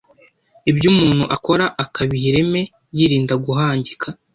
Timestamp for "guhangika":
3.45-4.07